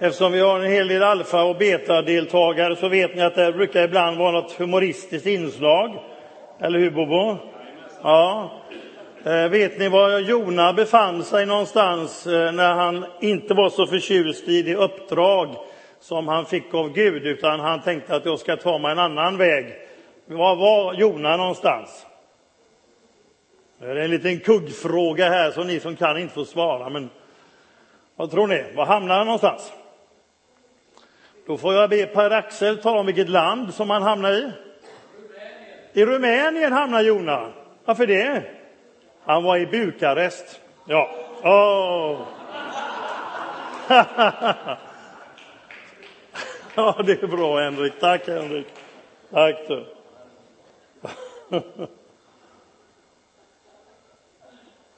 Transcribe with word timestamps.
Eftersom 0.00 0.32
vi 0.32 0.40
har 0.40 0.60
en 0.60 0.72
hel 0.72 0.88
del 0.88 1.02
alfa 1.02 1.42
och 1.42 1.56
beta-deltagare 1.56 2.76
så 2.76 2.88
vet 2.88 3.14
ni 3.16 3.22
att 3.22 3.34
det 3.34 3.52
brukar 3.52 3.82
ibland 3.84 4.18
vara 4.18 4.32
något 4.32 4.52
humoristiskt 4.52 5.26
inslag. 5.26 5.98
Eller 6.60 6.78
hur 6.78 6.90
Bobo? 6.90 7.36
Ja. 8.02 8.50
Eh, 9.24 9.48
vet 9.48 9.78
ni 9.78 9.88
var 9.88 10.18
Jona 10.18 10.72
befann 10.72 11.24
sig 11.24 11.46
någonstans 11.46 12.26
eh, 12.26 12.52
när 12.52 12.74
han 12.74 13.04
inte 13.20 13.54
var 13.54 13.70
så 13.70 13.86
förtjust 13.86 14.48
i 14.48 14.62
det 14.62 14.74
uppdrag 14.74 15.56
som 16.00 16.28
han 16.28 16.46
fick 16.46 16.74
av 16.74 16.92
Gud, 16.92 17.26
utan 17.26 17.60
han 17.60 17.82
tänkte 17.82 18.16
att 18.16 18.24
jag 18.24 18.38
ska 18.38 18.56
ta 18.56 18.78
mig 18.78 18.92
en 18.92 18.98
annan 18.98 19.36
väg. 19.36 19.66
Var 20.26 20.56
var 20.56 20.94
Jona 20.94 21.36
någonstans? 21.36 22.06
Det 23.80 23.86
är 23.86 23.96
en 23.96 24.10
liten 24.10 24.40
kuggfråga 24.40 25.28
här 25.28 25.50
som 25.50 25.66
ni 25.66 25.80
som 25.80 25.96
kan 25.96 26.18
inte 26.18 26.34
får 26.34 26.44
svara, 26.44 26.88
men 26.88 27.10
vad 28.16 28.30
tror 28.30 28.46
ni? 28.46 28.64
Var 28.74 28.86
hamnar 28.86 29.16
han 29.16 29.26
någonstans? 29.26 29.72
Då 31.48 31.56
får 31.56 31.74
jag 31.74 31.90
be 31.90 32.06
Per-Axel 32.06 32.78
tala 32.78 33.00
om 33.00 33.06
vilket 33.06 33.28
land 33.28 33.74
som 33.74 33.90
han 33.90 34.02
hamnar 34.02 34.32
i. 34.32 34.50
I 35.92 36.04
Rumänien 36.04 36.72
hamnar 36.72 37.00
Jona. 37.00 37.52
Varför 37.84 38.06
det? 38.06 38.42
Han 39.24 39.42
var 39.42 39.56
i 39.56 39.66
Bukarest. 39.66 40.60
Ja. 40.84 41.10
Oh. 41.42 42.20
ja, 46.74 47.02
det 47.06 47.22
är 47.22 47.26
bra, 47.26 47.60
Henrik. 47.60 47.92
Tack, 48.00 48.26
Henrik. 48.26 48.66
Tack 49.30 49.56
du. 49.68 49.84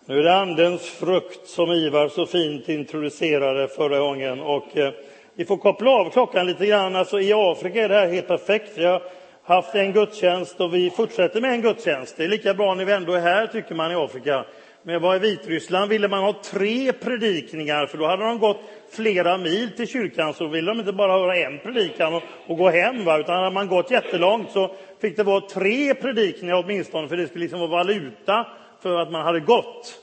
Nu 0.05 0.19
är 0.19 0.23
det 0.23 0.37
Andens 0.37 0.91
frukt 0.91 1.49
som 1.49 1.71
Ivar 1.71 2.09
så 2.09 2.27
fint 2.27 2.69
introducerade 2.69 3.69
förra 3.69 3.99
gången. 3.99 4.41
Och, 4.41 4.77
eh, 4.77 4.93
vi 5.35 5.45
får 5.45 5.57
koppla 5.57 5.91
av 5.91 6.11
klockan 6.11 6.47
lite 6.47 6.67
grann. 6.67 6.97
Alltså, 6.97 7.21
I 7.21 7.33
Afrika 7.33 7.85
är 7.85 7.89
det 7.89 7.95
här 7.95 8.09
helt 8.09 8.29
perfekt. 8.29 8.73
Vi 8.79 8.85
har 8.85 9.03
haft 9.43 9.75
en 9.75 9.93
gudstjänst 9.93 10.61
och 10.61 10.75
vi 10.75 10.91
fortsätter 10.91 11.41
med 11.41 11.53
en 11.53 11.63
gudstjänst. 11.63 12.17
Det 12.17 12.25
är 12.25 12.29
lika 12.29 12.55
bra 12.55 12.75
när 12.75 12.85
vi 12.85 12.93
ändå 12.93 13.13
är 13.13 13.21
här, 13.21 13.47
tycker 13.47 13.75
man 13.75 13.93
i 13.93 13.95
Afrika. 13.95 14.45
Men 14.83 14.93
jag 14.93 15.01
var 15.01 15.17
i 15.17 15.19
Vitryssland 15.19 15.91
ville 15.91 16.09
man 16.09 16.23
ha 16.23 16.33
tre 16.33 16.93
predikningar, 16.93 17.87
för 17.87 17.99
då 17.99 18.07
hade 18.07 18.25
de 18.25 18.39
gått 18.39 18.61
flera 18.91 19.39
mil 19.39 19.71
till 19.77 19.87
kyrkan, 19.87 20.35
så 20.35 20.47
ville 20.47 20.71
de 20.71 20.81
inte 20.81 20.93
bara 20.93 21.13
höra 21.13 21.37
en 21.37 21.59
predikan 21.59 22.15
och, 22.15 22.23
och 22.47 22.57
gå 22.57 22.71
hem, 22.71 23.05
va? 23.05 23.19
utan 23.19 23.37
hade 23.37 23.51
man 23.51 23.69
gått 23.69 23.91
jättelångt 23.91 24.51
så 24.51 24.75
fick 25.01 25.17
det 25.17 25.23
vara 25.23 25.41
tre 25.41 25.95
predikningar 25.95 26.65
åtminstone, 26.65 27.09
för 27.09 27.17
det 27.17 27.27
skulle 27.27 27.43
liksom 27.43 27.61
vara 27.61 27.71
valuta 27.71 28.47
för 28.83 28.99
att 28.99 29.11
man 29.11 29.23
hade 29.23 29.41
gått. 29.41 30.03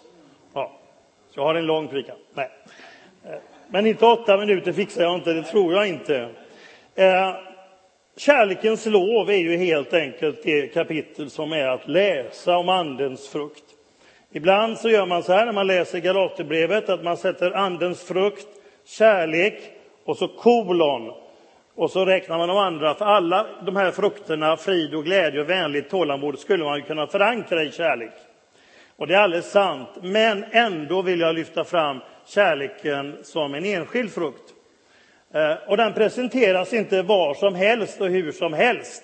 Ja, 0.53 0.80
så 1.33 1.39
jag 1.39 1.44
har 1.44 1.55
en 1.55 1.66
lång 1.66 1.88
predikan. 1.88 2.16
Nej. 2.33 2.50
Men 3.70 3.86
inte 3.86 4.06
åtta 4.06 4.38
minuter 4.38 4.73
fixar 4.73 5.04
jag 5.04 5.16
inte, 5.16 5.34
det 5.34 5.44
tror 5.44 5.73
jag 5.73 5.88
inte. 5.88 6.30
Eh, 6.96 7.36
kärlekens 8.18 8.86
lov 8.86 9.30
är 9.30 9.38
ju 9.38 9.58
helt 9.58 9.94
enkelt 9.94 10.44
det 10.44 10.68
kapitel 10.68 11.30
som 11.30 11.54
är 11.54 11.68
att 11.68 11.88
läsa 11.88 12.58
om 12.58 12.70
Andens 12.70 13.28
frukt. 13.30 13.64
Ibland 14.32 14.78
så 14.78 14.90
gör 14.90 15.06
man 15.06 15.23
så 15.23 15.34
här 15.34 15.45
när 15.45 15.54
man 15.54 15.68
läser 15.68 16.00
Galaterbrevet 16.00 16.90
att 16.90 17.04
man 17.04 17.18
sätter 17.18 17.52
Andens 17.52 18.04
frukt, 18.04 18.48
kärlek 18.86 19.62
och 20.06 20.18
så 20.18 20.28
kolon. 20.28 21.12
Och 21.76 21.92
så 21.92 22.06
räknar 22.06 22.38
man 22.38 22.48
de 22.48 22.58
andra, 22.58 22.95
för 22.95 23.06
alla 23.06 23.48
de 23.66 23.76
här 23.76 23.92
frukterna, 23.92 24.58
frid 24.58 24.95
och 24.95 25.04
glädje 25.04 25.42
och 25.42 25.50
vänligt 25.50 25.90
tålamod, 25.90 26.40
skulle 26.40 26.64
man 26.64 26.82
kunna 26.82 27.08
förankra 27.08 27.64
i 27.64 27.72
kärlek. 27.72 28.12
Och 28.98 29.08
det 29.08 29.16
är 29.16 29.20
alldeles 29.20 29.52
sant, 29.52 29.90
men 30.02 30.45
ändå 30.52 31.02
vill 31.02 31.20
jag 31.20 31.36
lyfta 31.36 31.64
fram 31.64 32.00
kärleken 32.26 33.17
som 33.23 33.54
en 33.54 33.66
enskild 33.66 34.14
frukt. 34.14 34.54
Eh, 35.34 35.54
och 35.67 35.78
den 35.78 35.94
presenteras 35.94 36.73
inte 36.73 37.02
var 37.02 37.34
som 37.34 37.56
helst 37.56 38.02
och 38.02 38.08
hur 38.08 38.31
som 38.31 38.54
helst. 38.54 39.04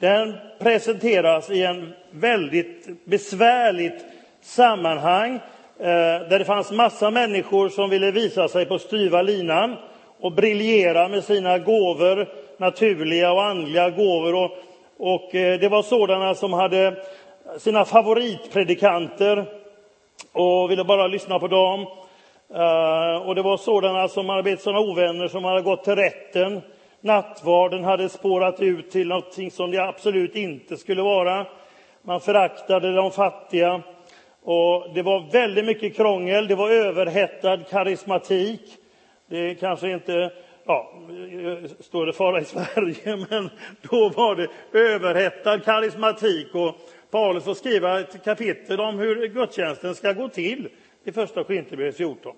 Den 0.00 0.34
presenteras 0.58 1.50
i 1.50 1.62
en 1.62 1.92
väldigt 2.10 3.04
besvärligt 3.04 4.04
sammanhang 4.42 5.34
eh, 5.78 6.28
där 6.28 6.38
det 6.38 6.44
fanns 6.44 6.70
massa 6.70 7.10
människor 7.10 7.68
som 7.68 7.90
ville 7.90 8.10
visa 8.10 8.48
sig 8.48 8.66
på 8.66 8.78
styva 8.78 9.22
linan 9.22 9.76
och 10.20 10.32
briljera 10.32 11.08
med 11.08 11.24
sina 11.24 11.58
gåvor, 11.58 12.28
naturliga 12.58 13.32
och 13.32 13.44
andliga 13.44 13.90
gåvor. 13.90 14.34
Och, 14.34 14.50
och 14.98 15.34
eh, 15.34 15.60
det 15.60 15.68
var 15.68 15.82
sådana 15.82 16.34
som 16.34 16.52
hade 16.52 16.96
sina 17.58 17.84
favoritpredikanter 17.84 19.46
och 20.32 20.70
ville 20.70 20.84
bara 20.84 21.06
lyssna 21.06 21.38
på 21.38 21.48
dem. 21.48 21.80
Eh, 22.54 23.26
och 23.26 23.34
det 23.34 23.42
var 23.42 23.56
sådana 23.56 24.08
som 24.08 24.28
hade 24.28 24.42
blivit 24.42 24.60
sådana 24.60 24.80
ovänner 24.80 25.28
som 25.28 25.44
hade 25.44 25.62
gått 25.62 25.84
till 25.84 25.96
rätten. 25.96 26.60
Nattvarden 27.00 27.84
hade 27.84 28.08
spårat 28.08 28.60
ut 28.60 28.90
till 28.90 29.08
någonting 29.08 29.50
som 29.50 29.70
det 29.70 29.78
absolut 29.78 30.34
inte 30.34 30.76
skulle 30.76 31.02
vara. 31.02 31.46
Man 32.02 32.20
föraktade 32.20 32.94
de 32.94 33.10
fattiga. 33.10 33.82
Och 34.42 34.94
det 34.94 35.02
var 35.02 35.32
väldigt 35.32 35.64
mycket 35.64 35.96
krångel, 35.96 36.48
det 36.48 36.54
var 36.54 36.70
överhettad 36.70 37.56
karismatik. 37.70 38.60
Det 39.26 39.54
kanske 39.54 39.90
inte 39.90 40.32
ja, 40.66 40.92
står 41.80 42.06
det 42.06 42.12
fara 42.12 42.40
i 42.40 42.44
Sverige, 42.44 43.26
men 43.30 43.50
då 43.90 44.08
var 44.08 44.36
det 44.36 44.78
överhettad 44.78 45.58
karismatik. 45.58 46.54
Och 46.54 46.74
Paulus 47.14 47.48
att 47.48 47.56
skriva 47.56 48.00
ett 48.00 48.24
kapitel 48.24 48.80
om 48.80 48.98
hur 48.98 49.26
gudstjänsten 49.28 49.94
ska 49.94 50.12
gå 50.12 50.28
till 50.28 50.68
i 51.04 51.12
första 51.12 51.44
Korinthierbrevet 51.44 51.96
14. 51.96 52.32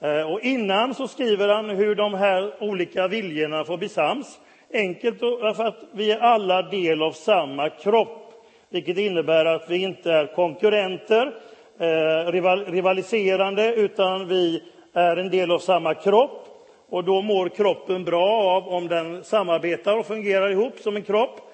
Eh, 0.00 0.32
och 0.32 0.40
innan 0.40 0.94
så 0.94 1.08
skriver 1.08 1.48
han 1.48 1.70
hur 1.70 1.94
de 1.94 2.14
här 2.14 2.62
olika 2.62 3.08
viljorna 3.08 3.64
får 3.64 3.76
bli 3.78 3.88
sams. 3.88 4.38
Enkelt 4.72 5.18
för 5.18 5.64
att 5.64 5.78
vi 5.92 6.10
är 6.10 6.18
alla 6.18 6.62
del 6.62 7.02
av 7.02 7.12
samma 7.12 7.68
kropp, 7.68 8.32
vilket 8.70 8.98
innebär 8.98 9.44
att 9.44 9.70
vi 9.70 9.82
inte 9.82 10.12
är 10.12 10.34
konkurrenter, 10.34 11.34
eh, 11.78 12.32
rivaliserande, 12.70 13.74
utan 13.74 14.28
vi 14.28 14.62
är 14.92 15.16
en 15.16 15.30
del 15.30 15.50
av 15.50 15.58
samma 15.58 15.94
kropp. 15.94 16.46
Och 16.88 17.04
då 17.04 17.22
mår 17.22 17.48
kroppen 17.48 18.04
bra 18.04 18.26
av 18.26 18.68
om 18.68 18.88
den 18.88 19.24
samarbetar 19.24 19.98
och 19.98 20.06
fungerar 20.06 20.50
ihop 20.50 20.78
som 20.78 20.96
en 20.96 21.02
kropp. 21.02 21.45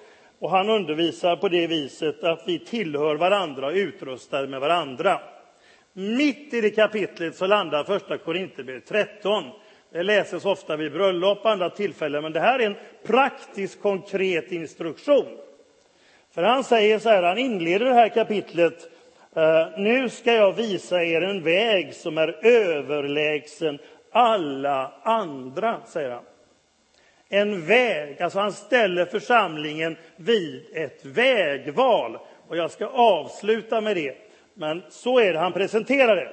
Och 0.42 0.50
han 0.50 0.70
undervisar 0.70 1.36
på 1.36 1.48
det 1.48 1.66
viset 1.66 2.24
att 2.24 2.42
vi 2.46 2.58
tillhör 2.58 3.14
varandra 3.14 3.66
och 3.66 3.72
utrustade 3.72 4.48
med 4.48 4.60
varandra. 4.60 5.20
Mitt 5.92 6.54
i 6.54 6.60
det 6.60 6.70
kapitlet 6.70 7.36
så 7.36 7.46
landar 7.46 7.84
första 7.84 8.18
Korinthierbrevet 8.18 8.86
13. 8.86 9.44
Det 9.92 10.02
läses 10.02 10.44
ofta 10.44 10.76
vid 10.76 10.92
bröllop 10.92 11.38
och 11.44 11.50
andra 11.50 11.70
tillfällen, 11.70 12.22
men 12.22 12.32
det 12.32 12.40
här 12.40 12.58
är 12.58 12.66
en 12.66 12.76
praktisk, 13.06 13.82
konkret 13.82 14.52
instruktion. 14.52 15.38
För 16.34 16.42
han 16.42 16.64
säger 16.64 16.98
så 16.98 17.08
här, 17.08 17.22
han 17.22 17.38
inleder 17.38 17.86
det 17.86 17.94
här 17.94 18.08
kapitlet. 18.08 18.90
Eh, 19.36 19.68
nu 19.78 20.08
ska 20.08 20.32
jag 20.32 20.52
visa 20.52 21.04
er 21.04 21.22
en 21.22 21.42
väg 21.42 21.94
som 21.94 22.18
är 22.18 22.46
överlägsen 22.46 23.78
alla 24.12 24.92
andra, 25.02 25.80
säger 25.86 26.10
han. 26.10 26.24
En 27.34 27.66
väg, 27.66 28.22
alltså 28.22 28.38
han 28.38 28.52
ställer 28.52 29.04
församlingen 29.04 29.96
vid 30.16 30.64
ett 30.74 31.04
vägval. 31.04 32.18
Och 32.48 32.56
jag 32.56 32.70
ska 32.70 32.86
avsluta 32.86 33.80
med 33.80 33.96
det. 33.96 34.14
Men 34.54 34.82
så 34.90 35.18
är 35.18 35.32
det, 35.32 35.38
han 35.38 35.52
presenterar 35.52 36.16
det. 36.16 36.28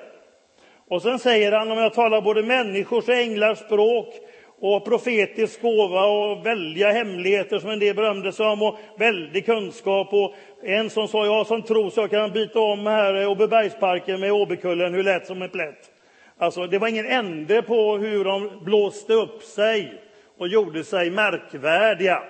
Och 0.87 1.01
sen 1.01 1.19
säger 1.19 1.51
han, 1.51 1.71
om 1.71 1.77
jag 1.77 1.93
talar 1.93 2.21
både 2.21 2.43
människors 2.43 3.07
och 3.07 3.13
änglars 3.13 3.57
språk 3.57 4.13
och 4.59 4.85
profetisk 4.85 5.61
gåva 5.61 6.05
och 6.05 6.45
väldiga 6.45 6.91
hemligheter 6.91 7.59
som 7.59 7.69
en 7.69 7.79
del 7.79 7.95
berömde 7.95 8.31
sig 8.31 8.45
om 8.45 8.61
och 8.61 8.79
väldig 8.97 9.45
kunskap. 9.45 10.13
Och 10.13 10.35
en 10.63 10.89
som 10.89 11.07
sa, 11.07 11.25
jag 11.25 11.33
har 11.33 11.45
sån 11.45 11.63
tro 11.63 11.89
så 11.89 12.01
jag 12.01 12.09
kan 12.09 12.31
byta 12.31 12.59
om 12.59 12.87
här 12.87 13.27
Åbybergsparken 13.27 14.19
med 14.19 14.31
Åbykullen 14.31 14.93
hur 14.93 15.03
lätt 15.03 15.27
som 15.27 15.41
en 15.41 15.49
plätt. 15.49 15.91
Alltså, 16.37 16.67
det 16.67 16.77
var 16.77 16.87
ingen 16.87 17.05
ände 17.05 17.61
på 17.61 17.97
hur 17.97 18.23
de 18.23 18.49
blåste 18.63 19.13
upp 19.13 19.43
sig 19.43 20.01
och 20.39 20.47
gjorde 20.47 20.83
sig 20.83 21.09
märkvärdiga. 21.09 22.23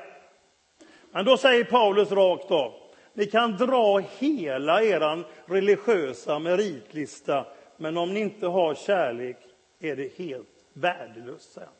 Men 1.11 1.25
då 1.25 1.37
säger 1.37 1.63
Paulus 1.63 2.11
rakt 2.11 2.51
av, 2.51 2.73
ni 3.13 3.25
kan 3.25 3.57
dra 3.57 3.99
hela 3.99 4.83
er 4.83 5.23
religiösa 5.45 6.39
meritlista, 6.39 7.45
men 7.77 7.97
om 7.97 8.13
ni 8.13 8.19
inte 8.19 8.47
har 8.47 8.75
kärlek 8.75 9.37
är 9.79 9.95
det 9.95 10.17
helt 10.17 10.47
värdelöst. 10.73 11.53
Säger 11.53 11.67
han. 11.67 11.75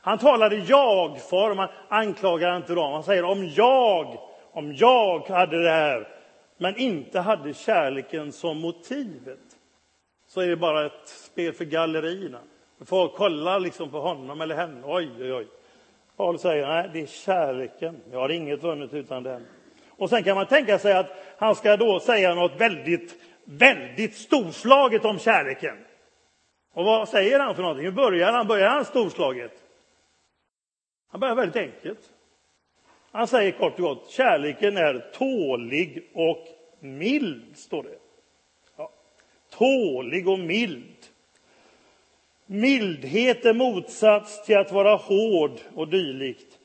han 0.00 0.18
talar 0.18 0.52
i 0.52 0.64
jag-form, 0.66 1.58
han 1.58 1.68
anklagar 1.88 2.56
inte 2.56 2.74
dem. 2.74 2.92
Han 2.92 3.04
säger 3.04 3.24
om 3.24 3.46
jag, 3.46 4.18
om 4.52 4.74
jag 4.74 5.18
hade 5.20 5.62
det 5.62 5.70
här, 5.70 6.08
men 6.58 6.76
inte 6.76 7.20
hade 7.20 7.54
kärleken 7.54 8.32
som 8.32 8.58
motivet, 8.58 9.56
så 10.28 10.40
är 10.40 10.48
det 10.48 10.56
bara 10.56 10.86
ett 10.86 11.08
spel 11.08 11.52
för 11.52 11.64
gallerierna. 11.64 12.40
Folk 12.84 13.14
kollar 13.14 13.60
liksom 13.60 13.90
på 13.90 14.00
honom 14.00 14.40
eller 14.40 14.54
henne. 14.54 14.80
Oj, 14.84 15.10
oj, 15.20 15.32
oj. 15.32 15.46
Paulus 16.20 16.42
säger 16.42 16.66
nej, 16.66 16.90
det 16.92 17.00
är 17.00 17.06
kärleken. 17.06 18.00
Jag 18.12 18.18
har 18.18 18.28
inget 18.28 18.62
vunnit 18.62 18.94
utan 18.94 19.22
den. 19.22 19.46
Och 19.88 20.10
sen 20.10 20.24
kan 20.24 20.36
man 20.36 20.46
tänka 20.46 20.78
sig 20.78 20.92
att 20.92 21.06
han 21.38 21.54
ska 21.54 21.76
då 21.76 22.00
säga 22.00 22.34
något 22.34 22.60
väldigt, 22.60 23.14
väldigt 23.44 24.16
storslaget 24.16 25.04
om 25.04 25.18
kärleken. 25.18 25.76
Och 26.72 26.84
vad 26.84 27.08
säger 27.08 27.40
han 27.40 27.54
för 27.54 27.62
någonting? 27.62 27.84
Hur 27.84 27.92
börjar 27.92 28.32
han? 28.32 28.46
Börjar 28.46 28.68
han 28.68 28.84
storslaget? 28.84 29.52
Han 31.08 31.20
börjar 31.20 31.34
väldigt 31.34 31.56
enkelt. 31.56 32.00
Han 33.12 33.26
säger 33.26 33.52
kort 33.52 33.74
och 33.74 33.80
gott, 33.80 34.10
kärleken 34.10 34.76
är 34.76 35.10
tålig 35.12 36.10
och 36.14 36.46
mild, 36.80 37.56
står 37.56 37.82
det. 37.82 37.98
Ja. 38.76 38.92
Tålig 39.50 40.28
och 40.28 40.38
mild. 40.38 41.06
Mildhet 42.52 43.44
är 43.44 43.54
motsats 43.54 44.44
till 44.44 44.56
att 44.58 44.72
vara 44.72 44.94
hård 44.94 45.50
och 45.74 45.88
dylikt. 45.88 46.58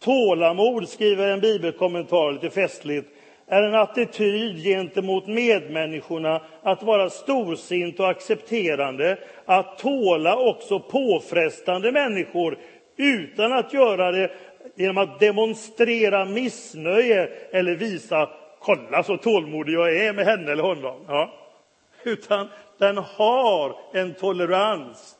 Tålamod, 0.00 0.88
skriver 0.88 1.28
en 1.28 1.40
bibelkommentar 1.40 2.32
lite 2.32 2.50
festligt, 2.50 3.08
är 3.46 3.62
en 3.62 3.74
attityd 3.74 4.62
gentemot 4.64 5.26
medmänniskorna 5.26 6.42
att 6.62 6.82
vara 6.82 7.10
storsint 7.10 8.00
och 8.00 8.08
accepterande, 8.08 9.18
att 9.44 9.78
tåla 9.78 10.36
också 10.36 10.80
påfrestande 10.80 11.92
människor 11.92 12.58
utan 12.96 13.52
att 13.52 13.72
göra 13.72 14.12
det 14.12 14.30
genom 14.74 14.98
att 14.98 15.20
demonstrera 15.20 16.24
missnöje 16.24 17.28
eller 17.52 17.74
visa 17.74 18.28
kolla 18.58 19.02
så 19.02 19.16
tålmodig 19.16 19.74
jag 19.74 19.96
är 19.96 20.12
med 20.12 20.24
henne 20.24 20.52
eller 20.52 20.62
honom. 20.62 21.04
Ja. 21.08 21.32
Utan 22.04 22.48
den 22.78 22.98
har 22.98 23.76
en 23.92 24.14
tolerans, 24.14 25.16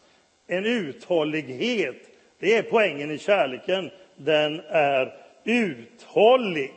en 0.50 0.66
uthållighet. 0.66 1.96
Det 2.38 2.56
är 2.56 2.62
poängen 2.62 3.10
i 3.10 3.18
kärleken. 3.18 3.90
Den 4.16 4.60
är 4.68 5.14
uthållig. 5.44 6.72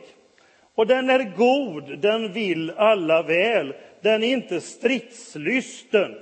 Och 0.74 0.86
den 0.86 1.10
är 1.10 1.36
god, 1.36 1.98
den 1.98 2.32
vill 2.32 2.70
alla 2.70 3.22
väl. 3.22 3.74
Den 4.00 4.22
är 4.22 4.28
inte 4.28 4.60
stridslysten. 4.60 6.14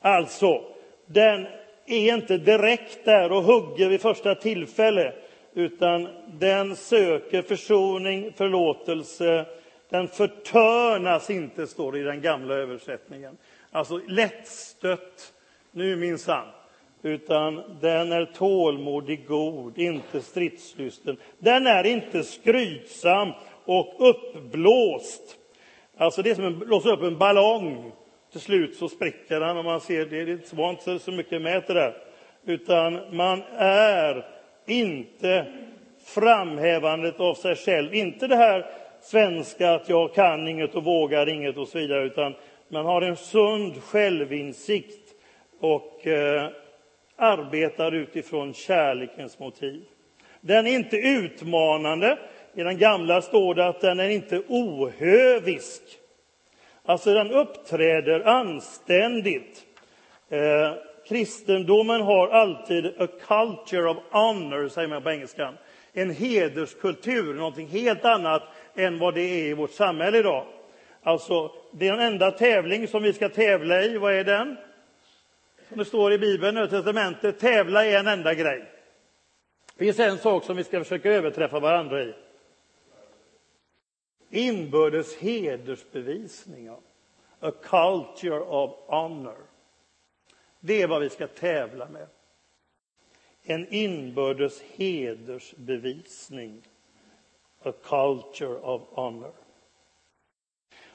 Alltså, 0.00 0.62
den 1.06 1.46
är 1.86 2.14
inte 2.14 2.38
direkt 2.38 3.04
där 3.04 3.32
och 3.32 3.42
hugger 3.42 3.88
vid 3.88 4.00
första 4.00 4.34
tillfälle, 4.34 5.12
utan 5.54 6.08
den 6.38 6.76
söker 6.76 7.42
försoning, 7.42 8.32
förlåtelse. 8.32 9.46
Den 9.90 10.08
förtörnas 10.08 11.30
inte, 11.30 11.66
står 11.66 11.92
det 11.92 11.98
i 11.98 12.02
den 12.02 12.20
gamla 12.20 12.54
översättningen. 12.54 13.36
Alltså 13.70 14.00
lättstött, 14.08 15.32
nu 15.72 15.96
minsann. 15.96 16.46
Utan 17.02 17.62
den 17.80 18.12
är 18.12 18.24
tålmodig, 18.24 19.26
god, 19.26 19.78
inte 19.78 20.20
stridslysten. 20.20 21.16
Den 21.38 21.66
är 21.66 21.86
inte 21.86 22.22
skrytsam 22.22 23.32
och 23.64 23.94
uppblåst. 23.98 25.36
Alltså 25.96 26.22
det 26.22 26.30
är 26.30 26.34
som 26.34 26.46
att 26.46 26.66
blåsa 26.66 26.90
upp 26.90 27.02
en 27.02 27.18
ballong 27.18 27.92
till 28.32 28.40
slut 28.40 28.76
så 28.76 28.88
spricker 28.88 29.40
den. 29.40 29.56
och 29.56 29.64
man 29.64 29.80
ser 29.80 30.06
det, 30.06 30.24
det 30.24 30.52
var 30.52 30.70
inte 30.70 30.98
så 30.98 31.12
mycket 31.12 31.42
med 31.42 31.62
det 31.66 31.74
där. 31.74 31.94
Utan 32.44 33.16
man 33.16 33.42
är 33.56 34.26
inte 34.66 35.46
framhävandet 36.04 37.20
av 37.20 37.34
sig 37.34 37.56
själv. 37.56 37.94
Inte 37.94 38.26
det 38.26 38.36
här 38.36 38.66
svenska 39.02 39.74
att 39.74 39.88
jag 39.88 40.14
kan 40.14 40.48
inget 40.48 40.74
och 40.74 40.84
vågar 40.84 41.28
inget 41.28 41.56
och 41.56 41.68
så 41.68 41.78
vidare, 41.78 42.04
utan 42.04 42.34
man 42.68 42.86
har 42.86 43.02
en 43.02 43.16
sund 43.16 43.82
självinsikt 43.82 44.99
och 45.60 46.06
eh, 46.06 46.48
arbetar 47.16 47.92
utifrån 47.92 48.54
kärlekens 48.54 49.38
motiv. 49.38 49.84
Den 50.40 50.66
är 50.66 50.74
inte 50.74 50.96
utmanande. 50.96 52.18
I 52.54 52.62
den 52.62 52.78
gamla 52.78 53.22
står 53.22 53.54
det 53.54 53.66
att 53.66 53.80
den 53.80 54.00
är 54.00 54.08
inte 54.08 54.42
ohövisk. 54.48 55.82
Alltså 56.84 57.14
den 57.14 57.30
uppträder 57.30 58.20
anständigt. 58.20 59.64
Eh, 60.28 60.72
kristendomen 61.08 62.00
har 62.00 62.28
alltid 62.28 62.86
a 62.86 63.08
culture 63.26 63.90
of 63.90 63.96
honor, 64.10 64.68
säger 64.68 64.88
man 64.88 65.02
på 65.02 65.10
engelska. 65.10 65.54
En 65.92 66.10
hederskultur, 66.10 67.34
någonting 67.34 67.68
helt 67.68 68.04
annat 68.04 68.42
än 68.76 68.98
vad 68.98 69.14
det 69.14 69.20
är 69.20 69.44
i 69.44 69.54
vårt 69.54 69.70
samhälle 69.70 70.18
idag. 70.18 70.46
Alltså, 71.02 71.50
den 71.72 72.00
enda 72.00 72.30
tävling 72.30 72.88
som 72.88 73.02
vi 73.02 73.12
ska 73.12 73.28
tävla 73.28 73.82
i, 73.82 73.98
vad 73.98 74.12
är 74.14 74.24
den? 74.24 74.56
Som 75.70 75.78
det 75.78 75.84
står 75.84 76.12
i 76.12 76.18
Bibeln, 76.18 76.54
Nya 76.54 76.66
testamentet, 76.66 77.38
tävla 77.38 77.86
i 77.86 77.94
en 77.94 78.06
enda 78.06 78.34
grej. 78.34 78.64
Det 79.74 79.84
finns 79.84 79.98
en 79.98 80.18
sak 80.18 80.44
som 80.44 80.56
vi 80.56 80.64
ska 80.64 80.78
försöka 80.78 81.12
överträffa 81.12 81.60
varandra 81.60 82.02
i. 82.02 82.14
Inbördes 84.30 85.16
hedersbevisningar. 85.16 86.78
A 87.40 87.50
culture 87.50 88.40
of 88.40 88.70
honor. 88.86 89.36
Det 90.60 90.82
är 90.82 90.86
vad 90.86 91.02
vi 91.02 91.10
ska 91.10 91.26
tävla 91.26 91.88
med. 91.88 92.06
En 93.42 93.74
inbördes 93.74 94.62
hedersbevisning. 94.62 96.62
A 97.62 97.72
culture 97.82 98.58
of 98.58 98.82
honor. 98.90 99.32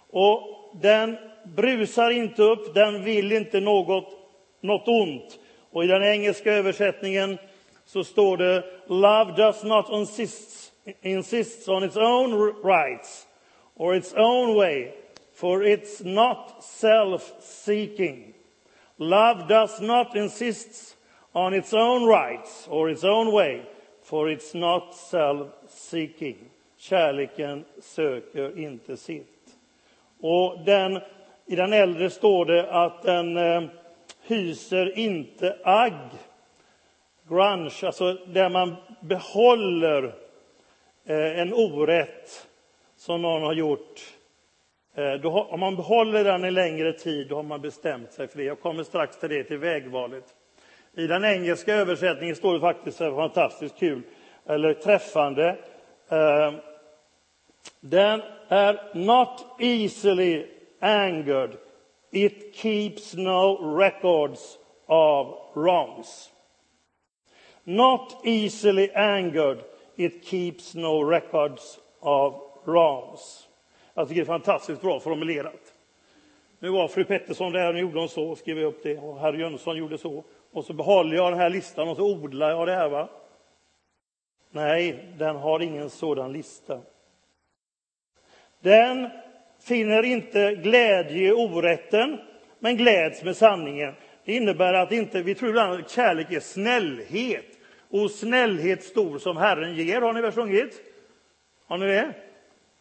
Och 0.10 0.72
den 0.81 1.18
brusar 1.45 2.12
inte 2.12 2.44
upp, 2.44 2.74
den 2.74 3.04
vill 3.04 3.31
inte 3.31 3.60
något, 3.60 4.25
något 4.65 4.88
ont. 4.88 5.39
Och 5.71 5.83
i 5.83 5.88
den 5.88 6.03
engelska 6.03 6.53
översättningen 6.53 7.38
så 7.85 8.03
står 8.03 8.38
det 8.38 8.63
Love 8.88 9.31
does 9.38 9.63
not 9.63 9.89
insist 9.89 10.73
insists 11.01 11.67
on 11.67 11.83
its 11.83 11.97
own 11.97 12.56
rights 12.63 13.25
or 13.75 13.95
its 13.95 14.13
own 14.13 14.56
way, 14.56 14.94
for 15.33 15.63
it's 15.63 16.03
not 16.03 16.63
self 16.63 17.33
seeking. 17.41 18.33
Love 18.97 19.47
does 19.47 19.81
not 19.81 20.15
insist 20.15 20.95
on 21.33 21.53
its 21.53 21.73
own 21.73 22.07
rights 22.07 22.67
or 22.69 22.89
its 22.89 23.03
own 23.03 23.33
way, 23.33 23.62
for 24.03 24.29
it's 24.29 24.53
not 24.53 24.95
self 24.95 25.47
seeking. 25.67 26.38
Kärleken 26.77 27.65
söker 27.81 28.59
inte 28.59 28.97
sitt. 28.97 29.57
Och 30.21 30.59
den, 30.65 31.01
I 31.45 31.56
den 31.56 31.73
äldre 31.73 32.09
står 32.09 32.45
det 32.45 32.71
att 32.71 33.01
den 33.01 33.38
eh, 33.38 33.63
hyser 34.27 34.98
inte 34.98 35.57
agg, 35.63 36.10
grunge, 37.30 37.86
alltså 37.86 38.13
där 38.13 38.50
man 38.50 38.75
behåller 39.01 40.04
eh, 41.06 41.39
en 41.39 41.54
orätt 41.54 42.48
som 42.95 43.22
någon 43.22 43.42
har 43.42 43.54
gjort. 43.54 44.01
Eh, 44.95 45.13
då, 45.13 45.44
om 45.44 45.60
man 45.60 45.75
behåller 45.75 46.24
den 46.24 46.44
en 46.44 46.54
längre 46.54 46.94
tid, 46.94 47.27
då 47.27 47.36
har 47.36 47.44
man 47.44 47.62
bestämt 47.62 48.12
sig 48.12 48.27
för 48.27 48.38
det. 48.38 48.44
Jag 48.44 48.62
kommer 48.62 48.83
strax 48.83 49.19
till 49.19 49.30
det, 49.30 49.44
till 49.44 49.57
vägvalet. 49.57 50.24
I 50.94 51.07
den 51.07 51.25
engelska 51.25 51.75
översättningen 51.75 52.36
står 52.36 52.54
det 52.54 52.60
faktiskt 52.60 52.98
så 52.98 53.16
fantastiskt 53.16 53.79
kul, 53.79 54.01
eller 54.46 54.74
träffande. 54.74 55.58
Eh, 56.10 56.53
den 57.79 58.22
är 58.48 58.79
not 58.94 59.46
easily 59.60 60.46
angered. 60.79 61.58
It 62.15 62.53
keeps 62.53 63.13
no 63.13 63.75
records 63.77 64.57
of 64.88 65.27
wrongs. 65.55 66.31
Not 67.65 68.22
easily 68.24 68.91
angered 68.95 69.63
It 69.95 70.25
keeps 70.25 70.75
no 70.75 71.03
records 71.03 71.79
of 72.00 72.34
wrongs. 72.65 73.48
Jag 73.93 74.07
tycker 74.07 74.22
det 74.22 74.24
är 74.24 74.25
fantastiskt 74.25 74.81
bra 74.81 75.00
formulerat. 75.00 75.74
Nu 76.60 76.69
var 76.69 76.88
fru 76.88 77.03
Pettersson 77.03 77.51
där 77.51 77.74
och 77.74 77.79
gjorde 77.79 78.00
hon 78.00 78.10
så, 78.10 78.36
skrev 78.36 78.60
jag 78.60 78.67
upp 78.67 78.84
det, 78.84 78.98
och 78.98 79.19
herr 79.19 79.34
Jönsson 79.34 79.77
gjorde 79.77 79.98
så. 79.98 80.24
Och 80.51 80.65
så 80.65 80.74
behåller 80.74 81.15
jag 81.15 81.31
den 81.31 81.39
här 81.39 81.50
listan 81.50 81.88
och 81.88 81.98
så 81.98 82.03
odlar 82.03 82.50
jag 82.50 82.67
det 82.67 82.75
här. 82.75 82.89
Va? 82.89 83.10
Nej, 84.50 85.13
den 85.17 85.36
har 85.36 85.60
ingen 85.60 85.89
sådan 85.89 86.34
lista. 86.34 86.81
Den 88.60 89.10
finner 89.65 90.03
inte 90.03 90.55
glädje 90.55 91.27
i 91.27 91.31
orätten, 91.31 92.19
men 92.60 92.77
gläds 92.77 93.24
med 93.24 93.38
sanningen. 93.38 93.93
Det 94.25 94.34
innebär 94.34 94.74
att 94.74 94.91
inte, 94.91 95.22
vi 95.22 95.36
tror 95.36 95.50
ibland 95.50 95.74
att 95.74 95.91
kärlek 95.91 96.31
är 96.31 96.39
snällhet 96.39 97.45
och 97.89 98.12
snällhet 98.12 98.84
stor 98.84 99.19
som 99.19 99.38
Herren 99.38 99.75
ger. 99.75 100.01
Har 100.01 100.13
ni 100.13 100.22
väl 100.22 100.31
sjungit? 100.31 100.81
Har 101.67 101.77
ni 101.77 101.86
det? 101.86 102.13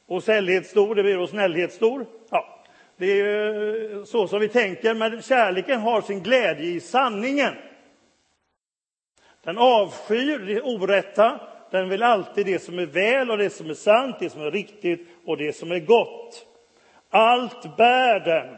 Och 0.06 0.22
sällhet 0.22 0.66
stor, 0.66 0.94
det 0.94 1.02
blir 1.02 1.16
då 1.16 1.26
snällhet 1.26 1.72
stor. 1.72 2.06
Ja, 2.30 2.64
det 2.96 3.06
är 3.06 3.16
ju 3.16 4.04
så 4.06 4.28
som 4.28 4.40
vi 4.40 4.48
tänker, 4.48 4.94
men 4.94 5.22
kärleken 5.22 5.80
har 5.80 6.00
sin 6.00 6.22
glädje 6.22 6.66
i 6.66 6.80
sanningen. 6.80 7.54
Den 9.44 9.58
avskyr 9.58 10.38
det 10.38 10.62
orätta, 10.62 11.40
den 11.70 11.88
vill 11.88 12.02
alltid 12.02 12.46
det 12.46 12.58
som 12.58 12.78
är 12.78 12.86
väl 12.86 13.30
och 13.30 13.38
det 13.38 13.50
som 13.50 13.70
är 13.70 13.74
sant, 13.74 14.16
det 14.20 14.30
som 14.30 14.42
är 14.42 14.50
riktigt 14.50 15.08
och 15.24 15.36
det 15.36 15.52
som 15.52 15.72
är 15.72 15.78
gott. 15.78 16.46
Allt 17.14 17.76
bär 17.76 18.21
den. 18.21 18.56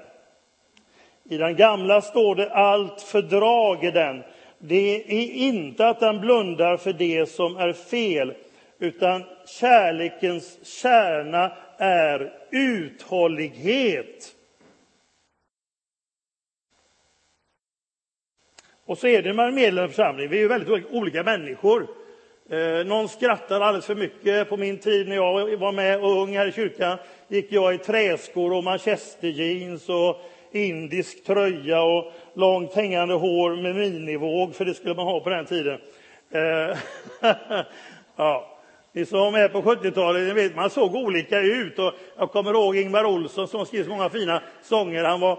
I 1.24 1.36
den 1.36 1.56
gamla 1.56 2.00
står 2.00 2.34
det 2.34 2.52
allt 2.52 3.02
fördrager 3.02 3.92
den 3.92 4.22
det 4.58 4.96
är 4.96 5.30
inte 5.30 5.88
att 5.88 6.00
den 6.00 6.20
blundar 6.20 6.76
för 6.76 6.92
det 6.92 7.26
som 7.26 7.56
är 7.56 7.72
fel, 7.72 8.34
utan 8.78 9.24
kärlekens 9.46 10.66
kärna 10.80 11.56
är 11.78 12.32
uthållighet. 12.50 14.34
Och 18.84 18.98
så 18.98 19.06
är 19.06 19.22
det 19.22 19.32
med 19.32 19.48
en 19.48 19.54
medlem 19.54 19.88
vi 20.16 20.24
är 20.24 20.34
ju 20.34 20.48
väldigt 20.48 20.86
olika 20.90 21.22
människor. 21.22 21.86
Eh, 22.50 22.86
någon 22.86 23.08
skrattar 23.08 23.60
alldeles 23.60 23.86
för 23.86 23.94
mycket. 23.94 24.48
På 24.48 24.56
min 24.56 24.78
tid 24.78 25.08
när 25.08 25.16
jag 25.16 25.56
var 25.56 25.72
med 25.72 26.00
och 26.00 26.22
ung 26.22 26.36
här 26.36 26.46
i 26.46 26.52
kyrkan 26.52 26.98
gick 27.28 27.52
jag 27.52 27.74
i 27.74 27.78
träskor 27.78 28.52
och 28.52 28.64
manchesterjeans 28.64 29.88
och 29.88 30.20
indisk 30.52 31.24
tröja 31.24 31.82
och 31.82 32.12
långt 32.34 32.74
hängande 32.74 33.14
hår 33.14 33.56
med 33.56 33.74
minivåg, 33.74 34.54
för 34.54 34.64
det 34.64 34.74
skulle 34.74 34.94
man 34.94 35.06
ha 35.06 35.20
på 35.20 35.30
den 35.30 35.46
tiden. 35.46 35.78
Eh, 36.30 36.78
ja. 38.16 38.52
Ni 38.92 39.06
som 39.06 39.18
var 39.18 39.30
med 39.30 39.52
på 39.52 39.62
70-talet, 39.62 40.36
vet, 40.36 40.56
man 40.56 40.70
såg 40.70 40.94
olika 40.94 41.40
ut. 41.40 41.78
Och 41.78 41.92
jag 42.16 42.30
kommer 42.30 42.54
ihåg 42.54 42.76
Ingvar 42.76 43.04
Olsson 43.04 43.48
som 43.48 43.66
skrev 43.66 43.84
så 43.84 43.90
många 43.90 44.08
fina 44.08 44.42
sånger. 44.62 45.04
Han 45.04 45.20
var, 45.20 45.38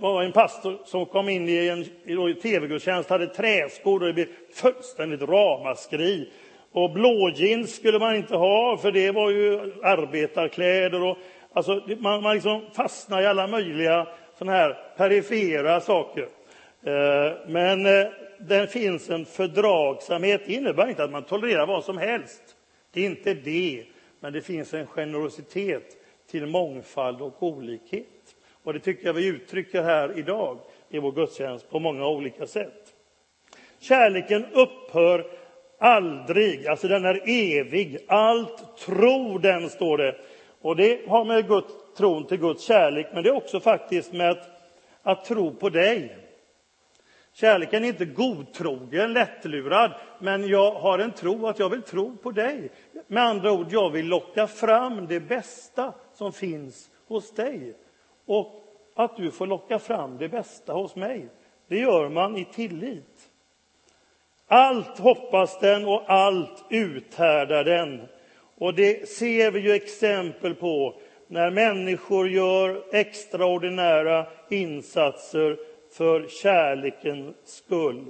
var 0.00 0.22
en 0.22 0.32
pastor 0.32 0.78
som 0.84 1.06
kom 1.06 1.28
in 1.28 1.48
i 1.48 1.68
en 1.68 1.80
i 2.28 2.34
tv-gudstjänst, 2.34 3.10
hade 3.10 3.26
träskor 3.26 4.00
och 4.00 4.06
det 4.06 4.12
blev 4.12 4.26
fullständigt 4.54 5.22
ramaskri. 5.22 6.30
Och 6.72 6.90
blåjeans 6.90 7.74
skulle 7.74 7.98
man 7.98 8.16
inte 8.16 8.36
ha, 8.36 8.76
för 8.76 8.92
det 8.92 9.10
var 9.10 9.30
ju 9.30 9.60
arbetarkläder. 9.82 11.02
Och, 11.02 11.18
alltså, 11.52 11.82
man, 11.98 12.22
man 12.22 12.34
liksom 12.34 12.62
fastnar 12.72 13.22
i 13.22 13.26
alla 13.26 13.46
möjliga 13.46 14.06
såna 14.38 14.52
här 14.52 14.78
perifera 14.96 15.80
saker. 15.80 16.28
Eh, 16.82 17.32
men 17.46 17.86
eh, 17.86 18.06
det 18.38 18.72
finns 18.72 19.10
en 19.10 19.24
fördragsamhet. 19.24 20.42
Det 20.46 20.52
innebär 20.52 20.88
inte 20.88 21.04
att 21.04 21.10
man 21.10 21.22
tolererar 21.22 21.66
vad 21.66 21.84
som 21.84 21.98
helst. 21.98 22.42
Det 22.92 23.00
är 23.00 23.06
inte 23.06 23.34
det, 23.34 23.84
men 24.20 24.32
det 24.32 24.40
finns 24.40 24.74
en 24.74 24.86
generositet 24.86 25.96
till 26.30 26.46
mångfald 26.46 27.20
och 27.20 27.42
olikhet. 27.42 28.17
Och 28.68 28.74
det 28.74 28.80
tycker 28.80 29.06
jag 29.06 29.14
vi 29.14 29.26
uttrycker 29.26 29.82
här 29.82 30.18
idag 30.18 30.58
i 30.88 30.98
vår 30.98 31.12
gudstjänst 31.12 31.70
på 31.70 31.78
många 31.78 32.06
olika 32.06 32.46
sätt. 32.46 32.94
Kärleken 33.78 34.46
upphör 34.52 35.26
aldrig, 35.78 36.66
alltså 36.66 36.88
den 36.88 37.04
är 37.04 37.22
evig. 37.26 37.98
Allt 38.08 38.76
tror 38.78 39.38
den, 39.38 39.70
står 39.70 39.98
det. 39.98 40.16
Och 40.60 40.76
det 40.76 41.08
har 41.08 41.24
med 41.24 41.48
Guds, 41.48 41.72
tron 41.96 42.26
till 42.26 42.38
Guds 42.38 42.64
kärlek, 42.64 43.06
men 43.14 43.22
det 43.22 43.28
är 43.28 43.36
också 43.36 43.60
faktiskt 43.60 44.12
med 44.12 44.30
att, 44.30 44.48
att 45.02 45.24
tro 45.24 45.54
på 45.54 45.68
dig. 45.68 46.16
Kärleken 47.32 47.84
är 47.84 47.88
inte 47.88 48.04
godtrogen, 48.04 49.12
lättlurad, 49.12 49.92
men 50.18 50.48
jag 50.48 50.72
har 50.72 50.98
en 50.98 51.12
tro 51.12 51.46
att 51.46 51.58
jag 51.58 51.68
vill 51.68 51.82
tro 51.82 52.16
på 52.16 52.30
dig. 52.30 52.70
Med 53.06 53.22
andra 53.22 53.52
ord, 53.52 53.66
jag 53.70 53.90
vill 53.90 54.06
locka 54.06 54.46
fram 54.46 55.06
det 55.06 55.20
bästa 55.20 55.94
som 56.14 56.32
finns 56.32 56.90
hos 57.06 57.34
dig. 57.34 57.74
Och 58.28 58.57
att 58.98 59.16
du 59.16 59.30
får 59.30 59.46
locka 59.46 59.78
fram 59.78 60.18
det 60.18 60.28
bästa 60.28 60.72
hos 60.72 60.96
mig, 60.96 61.28
det 61.68 61.78
gör 61.78 62.08
man 62.08 62.36
i 62.36 62.44
tillit. 62.44 63.30
Allt 64.46 64.98
hoppas 64.98 65.58
den 65.58 65.86
och 65.86 66.02
allt 66.06 66.64
uthärdar 66.70 67.64
den. 67.64 68.08
Och 68.58 68.74
det 68.74 69.08
ser 69.08 69.50
vi 69.50 69.60
ju 69.60 69.72
exempel 69.72 70.54
på 70.54 70.94
när 71.26 71.50
människor 71.50 72.28
gör 72.28 72.84
extraordinära 72.92 74.26
insatser 74.50 75.56
för 75.92 76.28
kärlekens 76.28 77.36
skull. 77.44 78.04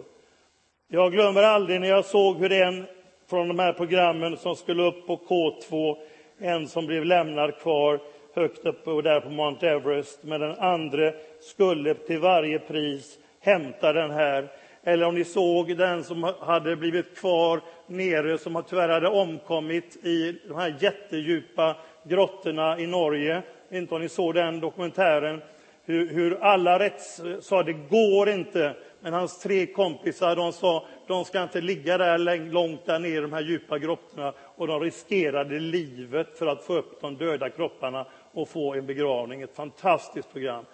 Jag 0.89 1.13
glömmer 1.13 1.43
aldrig 1.43 1.81
när 1.81 1.89
jag 1.89 2.05
såg 2.05 2.37
hur 2.37 2.53
en 2.53 2.87
från 3.31 3.49
de 3.49 3.59
här 3.59 3.73
programmen 3.73 4.37
som 4.37 4.57
skulle 4.57 4.83
upp 4.83 5.07
på 5.07 5.17
K2, 5.17 5.97
en 6.39 6.69
som 6.69 6.87
blev 6.87 7.05
lämnad 7.05 7.57
kvar 7.57 8.01
högt 8.41 8.67
uppe 8.67 8.91
där 9.03 9.21
på 9.21 9.29
Mount 9.31 9.69
Everest, 9.69 10.19
men 10.23 10.41
den 10.41 10.59
andra 10.59 11.13
skulle 11.41 11.95
till 11.95 12.19
varje 12.19 12.59
pris 12.59 13.19
hämta 13.41 13.93
den 13.93 14.11
här. 14.11 14.49
Eller 14.85 15.07
om 15.07 15.15
ni 15.15 15.25
såg 15.25 15.77
den 15.77 16.05
som 16.05 16.33
hade 16.41 16.77
blivit 16.77 17.17
kvar 17.19 17.61
nere, 17.87 18.39
som 18.39 18.63
tyvärr 18.69 18.89
hade 18.89 19.09
omkommit 19.09 19.97
i 20.05 20.41
de 20.49 20.57
här 20.57 20.77
jättedjupa 20.81 21.77
grottorna 22.05 22.79
i 22.79 22.87
Norge. 22.87 23.43
Inte 23.71 23.95
om 23.95 24.01
ni 24.01 24.09
såg 24.09 24.35
den 24.35 24.61
dokumentären 24.61 25.41
hur, 25.85 26.09
hur 26.09 26.43
alla 26.43 26.79
rätts 26.79 27.21
sa 27.41 27.63
det 27.63 27.73
går 27.73 28.29
inte. 28.29 28.75
Men 29.01 29.13
hans 29.13 29.41
tre 29.41 29.67
kompisar 29.67 30.37
de 30.37 30.53
sa 30.53 30.87
de 31.07 31.25
ska 31.25 31.43
inte 31.43 31.61
ligga 31.61 31.99
där 31.99 32.51
långt 32.51 32.87
där 32.87 32.99
nere 32.99 33.13
i 33.13 33.21
de 33.21 33.33
här 33.33 33.41
djupa 33.41 33.79
grottorna 33.79 34.33
och 34.57 34.67
de 34.67 34.81
riskerade 34.81 35.61
livet 35.61 36.39
för 36.39 36.47
att 36.47 36.65
få 36.65 36.75
upp 36.75 37.01
de 37.01 37.17
döda 37.17 37.51
kropparna 37.51 38.07
och 38.33 38.49
få 38.49 38.75
en 38.75 38.87
begravning. 38.87 39.43
Ett 39.43 39.57
fantastiskt 39.57 40.33
program. 40.33 40.65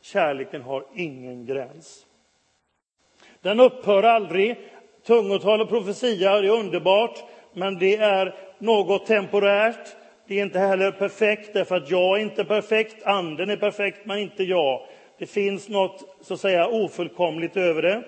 Kärleken 0.00 0.62
har 0.62 0.84
ingen 0.94 1.46
gräns. 1.46 2.06
Den 3.40 3.60
upphör 3.60 4.02
aldrig. 4.02 4.56
Tungotal 5.06 5.60
och 5.60 5.68
profetia 5.68 6.30
är 6.30 6.48
underbart, 6.48 7.24
men 7.52 7.78
det 7.78 7.96
är 7.96 8.34
något 8.58 9.06
temporärt. 9.06 9.96
Det 10.26 10.38
är 10.38 10.42
inte 10.42 10.58
heller 10.58 10.90
perfekt, 10.90 11.54
därför 11.54 11.76
att 11.76 11.90
jag 11.90 12.18
är 12.18 12.22
inte 12.22 12.44
perfekt. 12.44 13.06
Anden 13.06 13.50
är 13.50 13.56
perfekt, 13.56 14.06
men 14.06 14.18
inte 14.18 14.44
jag. 14.44 14.86
Det 15.18 15.26
finns 15.26 15.68
något 15.68 16.16
så 16.20 16.34
att 16.34 16.40
säga 16.40 16.68
ofullkomligt 16.68 17.56
över 17.56 17.82
det. 17.82 18.02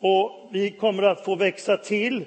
Och 0.00 0.48
vi 0.52 0.70
kommer 0.70 1.02
att 1.02 1.24
få 1.24 1.36
växa 1.36 1.76
till. 1.76 2.24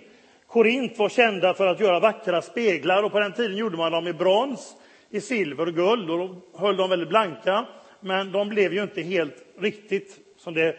Korint 0.48 1.00
var 1.00 1.10
kända 1.10 1.54
för 1.54 1.68
att 1.68 1.80
göra 1.80 2.00
vackra 2.00 2.42
speglar 2.42 3.04
och 3.04 3.12
på 3.12 3.20
den 3.20 3.34
tiden 3.34 3.58
gjorde 3.58 3.78
man 3.78 3.92
dem 3.92 4.08
i 4.08 4.14
brons, 4.14 4.76
i 5.10 5.22
silver 5.22 5.68
och 5.68 5.76
guld 5.76 6.10
och 6.10 6.18
då 6.18 6.42
höll 6.54 6.78
de 6.78 6.90
väldigt 6.90 7.10
blanka. 7.10 7.68
Men 8.00 8.32
de 8.32 8.50
blev 8.50 8.74
ju 8.74 8.84
inte 8.84 9.02
helt 9.02 9.46
riktigt 9.60 10.20
som, 10.38 10.54
det, 10.54 10.76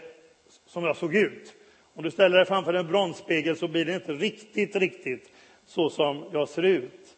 som 0.66 0.84
jag 0.84 0.96
såg 0.96 1.14
ut. 1.14 1.54
Om 1.94 2.04
du 2.04 2.10
ställer 2.10 2.36
dig 2.36 2.46
framför 2.46 2.74
en 2.74 2.86
bronsspegel 2.86 3.56
så 3.56 3.68
blir 3.68 3.84
det 3.84 3.94
inte 3.94 4.12
riktigt, 4.12 4.76
riktigt 4.76 5.32
så 5.66 5.90
som 5.90 6.24
jag 6.32 6.48
ser 6.48 6.62
ut. 6.62 7.16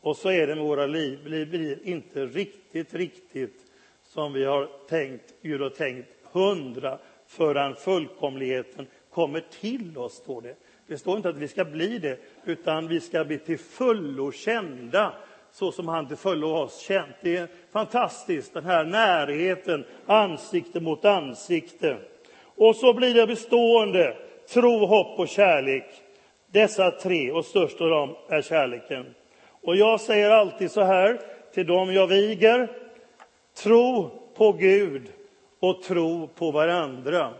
Och 0.00 0.16
så 0.16 0.30
är 0.30 0.46
det 0.46 0.54
med 0.54 0.64
våra 0.64 0.86
liv. 0.86 1.18
Det 1.24 1.46
blir 1.46 1.78
inte 1.88 2.26
riktigt, 2.26 2.94
riktigt 2.94 3.60
som 4.04 4.32
vi 4.32 4.44
har 4.44 4.68
tänkt, 4.88 5.34
Gud 5.42 5.60
har 5.60 5.70
tänkt, 5.70 6.08
hundra 6.32 6.98
förrän 7.26 7.74
fullkomligheten 7.74 8.86
kommer 9.10 9.40
till 9.60 9.98
oss, 9.98 10.14
står 10.14 10.42
det. 10.42 10.56
Det 10.86 10.98
står 10.98 11.16
inte 11.16 11.28
att 11.28 11.38
vi 11.38 11.48
ska 11.48 11.64
bli 11.64 11.98
det, 11.98 12.18
utan 12.44 12.88
vi 12.88 13.00
ska 13.00 13.24
bli 13.24 13.38
till 13.38 13.58
fullo 13.58 14.32
kända 14.32 15.14
så 15.52 15.72
som 15.72 15.88
han 15.88 16.08
till 16.08 16.16
fullo 16.16 16.52
har 16.52 16.64
oss 16.64 16.78
känt. 16.78 17.16
Det 17.20 17.36
är 17.36 17.48
fantastiskt, 17.72 18.54
den 18.54 18.64
här 18.64 18.84
närheten, 18.84 19.84
ansikte 20.06 20.80
mot 20.80 21.04
ansikte. 21.04 21.96
Och 22.56 22.76
så 22.76 22.94
blir 22.94 23.14
det 23.14 23.26
bestående, 23.26 24.16
tro, 24.52 24.86
hopp 24.86 25.18
och 25.18 25.28
kärlek. 25.28 25.84
Dessa 26.50 26.90
tre, 26.90 27.32
och 27.32 27.44
störst 27.44 27.80
av 27.80 27.88
dem 27.88 28.16
är 28.28 28.42
kärleken. 28.42 29.14
Och 29.62 29.76
jag 29.76 30.00
säger 30.00 30.30
alltid 30.30 30.70
så 30.70 30.82
här 30.82 31.20
till 31.54 31.66
dem 31.66 31.92
jag 31.92 32.06
viger. 32.06 32.68
Tro 33.56 34.10
på 34.34 34.52
Gud 34.52 35.02
och 35.60 35.82
tro 35.82 36.28
på 36.28 36.50
varandra. 36.50 37.34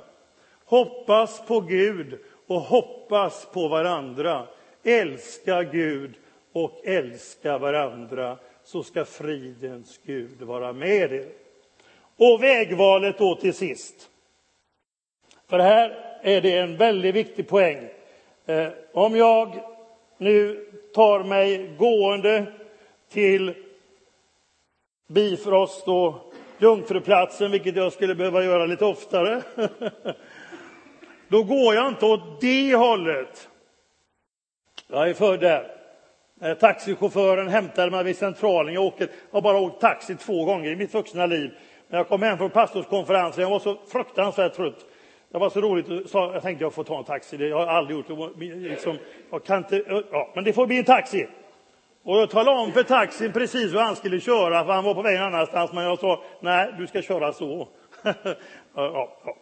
Hoppas 0.64 1.46
på 1.46 1.60
Gud 1.60 2.18
och 2.46 2.60
hoppas 2.60 3.46
på 3.52 3.68
varandra. 3.68 4.46
Älska 4.84 5.62
Gud 5.62 6.14
och 6.52 6.80
älska 6.84 7.58
varandra, 7.58 8.38
så 8.64 8.82
ska 8.82 9.04
fridens 9.04 10.00
Gud 10.06 10.42
vara 10.42 10.72
med 10.72 11.12
er. 11.12 11.28
Och 12.16 12.42
vägvalet 12.42 13.18
då 13.18 13.34
till 13.34 13.54
sist. 13.54 14.08
För 15.48 15.58
här 15.58 16.18
är 16.22 16.40
det 16.40 16.58
en 16.58 16.76
väldigt 16.76 17.14
viktig 17.14 17.48
poäng. 17.48 17.88
Eh, 18.46 18.68
om 18.92 19.16
jag 19.16 19.60
nu 20.18 20.66
tar 20.94 21.24
mig 21.24 21.76
gående 21.78 22.46
till 23.08 23.54
Bifrost 25.06 25.88
och 25.88 26.34
Jungfruplatsen, 26.58 27.50
vilket 27.50 27.76
jag 27.76 27.92
skulle 27.92 28.14
behöva 28.14 28.44
göra 28.44 28.66
lite 28.66 28.84
oftare. 28.84 29.42
Då 31.28 31.42
går 31.42 31.74
jag 31.74 31.88
inte 31.88 32.06
åt 32.06 32.40
det 32.40 32.74
hållet. 32.74 33.48
Jag 34.86 35.08
är 35.08 35.14
född 35.14 35.40
där. 35.40 35.81
Eh, 36.42 36.54
taxichauffören 36.54 37.48
hämtade 37.48 37.90
mig 37.90 38.04
vid 38.04 38.16
Centralen. 38.16 38.74
Jag, 38.74 38.84
åker, 38.84 39.08
jag 39.30 39.36
har 39.36 39.42
bara 39.42 39.58
åkt 39.58 39.80
taxi 39.80 40.14
två 40.14 40.44
gånger 40.44 40.70
i 40.70 40.76
mitt 40.76 40.94
vuxna 40.94 41.26
liv. 41.26 41.50
När 41.88 41.98
jag 41.98 42.08
kom 42.08 42.22
hem 42.22 42.38
från 42.38 42.50
pastorskonferensen, 42.50 43.42
jag 43.42 43.50
var 43.50 43.58
så 43.58 43.76
fruktansvärt 43.92 44.54
trött. 44.54 44.86
Det 45.32 45.38
var 45.38 45.50
så 45.50 45.60
roligt, 45.60 46.10
så 46.10 46.18
jag 46.18 46.42
tänkte 46.42 46.64
jag 46.64 46.74
får 46.74 46.84
ta 46.84 46.98
en 46.98 47.04
taxi. 47.04 47.36
Det 47.36 47.50
har 47.50 47.60
jag 47.60 47.68
aldrig 47.68 47.96
gjort. 47.96 48.38
Liksom, 48.38 48.98
jag 49.30 49.44
kan 49.44 49.58
inte, 49.58 49.84
ja, 50.12 50.32
men 50.34 50.44
det 50.44 50.52
får 50.52 50.66
bli 50.66 50.78
en 50.78 50.84
taxi. 50.84 51.26
Och 52.04 52.16
jag 52.16 52.30
talade 52.30 52.60
om 52.60 52.72
för 52.72 52.82
taxin 52.82 53.32
precis 53.32 53.72
hur 53.72 53.78
han 53.78 53.96
skulle 53.96 54.20
köra, 54.20 54.64
för 54.64 54.72
han 54.72 54.84
var 54.84 54.94
på 54.94 55.02
väg 55.02 55.18
någon 55.18 55.34
annanstans. 55.34 55.72
Men 55.72 55.84
jag 55.84 55.98
sa, 55.98 56.22
nej, 56.40 56.74
du 56.78 56.86
ska 56.86 57.02
köra 57.02 57.32
så. 57.32 57.68
ja, 58.02 58.14
ja. 58.74 59.36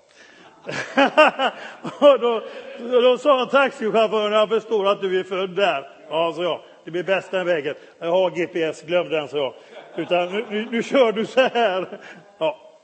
och 2.00 2.20
då, 2.20 2.42
då 2.78 3.18
sa 3.18 3.46
taxichauffören, 3.46 4.32
jag 4.32 4.48
förstår 4.48 4.88
att 4.88 5.00
du 5.00 5.20
är 5.20 5.24
född 5.24 5.56
där. 5.56 5.90
Ja, 6.10 6.32
så 6.36 6.42
jag. 6.42 6.60
Det 6.90 6.92
blir 6.92 7.14
bäst 7.14 7.30
den 7.30 7.46
vägen. 7.46 7.74
Jag 7.98 8.10
har 8.10 8.30
GPS, 8.30 8.82
glöm 8.82 9.08
den, 9.08 9.28
så 9.28 9.36
jag. 9.36 9.54
Utan 9.96 10.32
nu, 10.32 10.44
nu, 10.50 10.68
nu 10.70 10.82
kör 10.82 11.12
du 11.12 11.26
så 11.26 11.40
här. 11.40 12.00
Ja, 12.38 12.80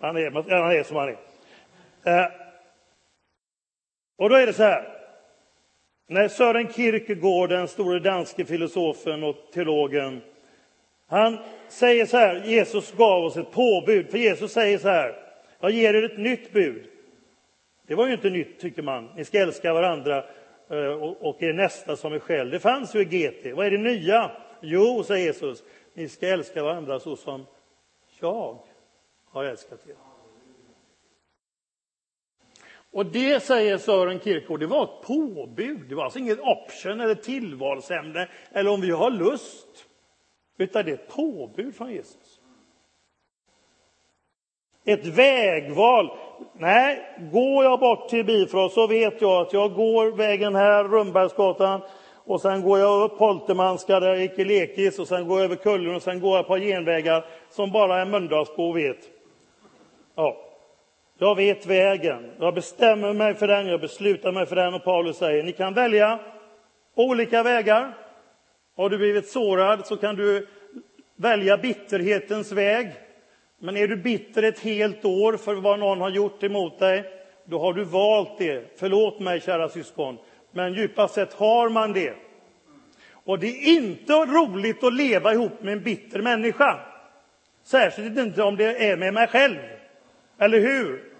han 0.00 0.16
är, 0.16 0.30
han 0.30 0.72
är 0.72 0.82
som 0.82 0.96
han 0.96 1.08
är. 1.08 2.20
Eh, 2.20 2.26
Och 4.18 4.28
då 4.28 4.36
är 4.36 4.46
det 4.46 4.52
så 4.52 4.62
här. 4.62 4.88
När 6.08 6.28
Sören 6.28 6.72
Kierkegaard, 6.72 7.48
den 7.48 7.68
store 7.68 7.98
danske 7.98 8.44
filosofen 8.44 9.24
och 9.24 9.36
teologen, 9.52 10.20
han 11.08 11.38
säger 11.68 12.06
så 12.06 12.16
här, 12.16 12.42
Jesus 12.44 12.92
gav 12.92 13.24
oss 13.24 13.36
ett 13.36 13.52
påbud, 13.52 14.10
för 14.10 14.18
Jesus 14.18 14.52
säger 14.52 14.78
så 14.78 14.88
här, 14.88 15.14
jag 15.60 15.70
ger 15.70 15.94
er 15.94 16.04
ett 16.04 16.18
nytt 16.18 16.52
bud. 16.52 16.86
Det 17.86 17.94
var 17.94 18.06
ju 18.06 18.12
inte 18.12 18.30
nytt, 18.30 18.60
tycker 18.60 18.82
man. 18.82 19.10
Ni 19.16 19.24
ska 19.24 19.38
älska 19.38 19.74
varandra 19.74 20.24
Eh, 20.68 20.92
och 21.20 21.42
er 21.42 21.52
nästa 21.52 21.96
som 21.96 22.12
er 22.12 22.18
själv. 22.18 22.50
Det 22.50 22.60
fanns 22.60 22.94
ju 22.94 23.00
i 23.00 23.04
GT. 23.04 23.52
Vad 23.52 23.66
är 23.66 23.70
det 23.70 23.78
nya? 23.78 24.30
Jo, 24.60 25.02
säger 25.02 25.26
Jesus, 25.26 25.64
ni 25.94 26.08
ska 26.08 26.28
älska 26.28 26.62
varandra 26.62 27.00
så 27.00 27.16
som 27.16 27.46
jag 28.20 28.58
har 29.24 29.44
älskat 29.44 29.88
er. 29.88 29.96
Och 32.92 33.06
det, 33.06 33.42
säger 33.42 33.78
Sören 33.78 34.20
Kierkegaard, 34.20 34.60
det 34.60 34.66
var 34.66 34.84
ett 34.84 35.06
påbud. 35.06 35.88
Det 35.88 35.94
var 35.94 36.04
alltså 36.04 36.18
inget 36.18 36.40
option 36.40 37.00
eller 37.00 37.14
tillvalsämne 37.14 38.28
eller 38.52 38.70
om 38.70 38.80
vi 38.80 38.90
har 38.90 39.10
lust. 39.10 39.88
Utan 40.58 40.84
det 40.84 40.90
är 40.90 40.94
ett 40.94 41.08
påbud 41.08 41.74
från 41.74 41.92
Jesus. 41.92 42.41
Ett 44.84 45.06
vägval. 45.06 46.10
Nej, 46.52 47.00
går 47.32 47.64
jag 47.64 47.80
bort 47.80 48.08
till 48.08 48.24
Bifrost 48.24 48.74
så 48.74 48.86
vet 48.86 49.20
jag 49.20 49.32
att 49.32 49.52
jag 49.52 49.74
går 49.74 50.16
vägen 50.16 50.54
här, 50.54 50.84
Rönnbergsgatan. 50.84 51.80
och 52.24 52.40
sen 52.40 52.62
går 52.62 52.78
jag 52.78 53.02
upp 53.02 53.18
Holtermanska 53.18 54.00
där 54.00 54.08
jag 54.08 54.20
gick 54.20 54.38
i 54.38 54.44
lekis 54.44 54.98
och 54.98 55.08
sen 55.08 55.28
går 55.28 55.38
jag 55.38 55.44
över 55.44 55.56
kullen 55.56 55.94
och 55.94 56.02
sen 56.02 56.20
går 56.20 56.36
jag 56.36 56.46
på 56.46 56.56
genvägar 56.56 57.24
som 57.50 57.72
bara 57.72 58.00
en 58.00 58.10
Mölndalsbo 58.10 58.72
vet. 58.72 58.98
Ja, 60.14 60.36
jag 61.18 61.34
vet 61.34 61.66
vägen. 61.66 62.30
Jag 62.40 62.54
bestämmer 62.54 63.12
mig 63.12 63.34
för 63.34 63.48
den, 63.48 63.66
jag 63.66 63.80
beslutar 63.80 64.32
mig 64.32 64.46
för 64.46 64.56
den 64.56 64.74
och 64.74 64.84
Paulus 64.84 65.16
säger 65.16 65.42
ni 65.42 65.52
kan 65.52 65.74
välja 65.74 66.18
olika 66.94 67.42
vägar. 67.42 67.94
Har 68.76 68.90
du 68.90 68.98
blivit 68.98 69.28
sårad 69.28 69.86
så 69.86 69.96
kan 69.96 70.16
du 70.16 70.46
välja 71.16 71.56
bitterhetens 71.56 72.52
väg. 72.52 72.92
Men 73.64 73.76
är 73.76 73.88
du 73.88 73.96
bitter 73.96 74.42
ett 74.42 74.60
helt 74.60 75.04
år 75.04 75.36
för 75.36 75.54
vad 75.54 75.78
någon 75.78 76.00
har 76.00 76.10
gjort 76.10 76.42
emot 76.42 76.78
dig, 76.78 77.04
då 77.44 77.58
har 77.58 77.72
du 77.72 77.84
valt 77.84 78.38
det. 78.38 78.78
Förlåt 78.78 79.20
mig, 79.20 79.40
kära 79.40 79.68
syskon, 79.68 80.18
men 80.50 80.74
djupast 80.74 81.14
sett 81.14 81.32
har 81.32 81.68
man 81.68 81.92
det. 81.92 82.14
Och 83.24 83.38
det 83.38 83.46
är 83.46 83.76
inte 83.76 84.12
roligt 84.12 84.84
att 84.84 84.94
leva 84.94 85.32
ihop 85.32 85.62
med 85.62 85.72
en 85.72 85.82
bitter 85.82 86.22
människa. 86.22 86.80
Särskilt 87.64 88.18
inte 88.18 88.42
om 88.42 88.56
det 88.56 88.90
är 88.90 88.96
med 88.96 89.14
mig 89.14 89.26
själv. 89.26 89.58
Eller 90.38 90.60
hur? 90.60 91.12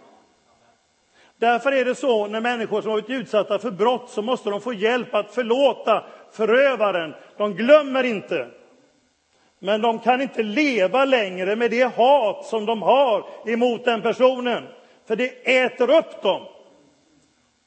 Därför 1.38 1.72
är 1.72 1.84
det 1.84 1.94
så 1.94 2.26
när 2.26 2.40
människor 2.40 2.82
som 2.82 2.90
har 2.90 3.00
blivit 3.00 3.22
utsatta 3.22 3.58
för 3.58 3.70
brott 3.70 4.10
så 4.10 4.22
måste 4.22 4.50
de 4.50 4.60
få 4.60 4.72
hjälp 4.72 5.14
att 5.14 5.34
förlåta 5.34 6.04
förövaren. 6.32 7.14
De 7.36 7.54
glömmer 7.54 8.04
inte. 8.04 8.48
Men 9.64 9.82
de 9.82 9.98
kan 9.98 10.20
inte 10.20 10.42
leva 10.42 11.04
längre 11.04 11.56
med 11.56 11.70
det 11.70 11.96
hat 11.96 12.46
som 12.46 12.66
de 12.66 12.82
har 12.82 13.24
emot 13.46 13.84
den 13.84 14.02
personen. 14.02 14.64
För 15.06 15.16
det 15.16 15.56
äter 15.58 15.90
upp 15.90 16.22
dem. 16.22 16.42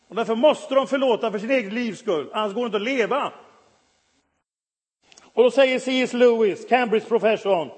Och 0.08 0.16
därför 0.16 0.36
måste 0.36 0.76
de 0.76 0.88
förlåta 0.88 1.32
för 1.32 1.40
sin 1.40 1.52
egen 1.52 1.76
livs 1.76 2.00
skull, 2.00 2.30
annars 2.34 2.54
går 2.54 2.62
det 2.62 2.66
inte 2.66 2.78
att 2.78 2.84
leva. 2.84 3.32
Och 5.34 5.44
då 5.44 5.52
säger 5.52 5.80
C.S. 5.80 6.14
Lewis, 6.14 6.66
Cambridge-professorn, 6.66 7.70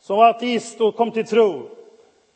som 0.00 0.16
var 0.16 0.28
ateist 0.30 0.80
och 0.80 0.96
kom 0.96 1.10
till 1.10 1.26
tro, 1.26 1.70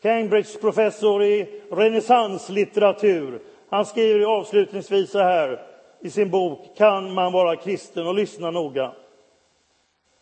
Cambridge-professor 0.03 1.25
i 1.25 1.63
renässanslitteratur. 1.71 3.43
Han 3.71 3.87
skriver 3.87 4.27
avslutningsvis 4.27 5.11
så 5.11 5.19
här 5.19 5.61
i 6.01 6.11
sin 6.11 6.31
bok 6.31 6.77
Kan 6.77 7.15
man 7.15 7.33
vara 7.33 7.57
kristen? 7.57 8.07
och 8.07 8.15
lyssna 8.15 8.51
noga. 8.51 8.93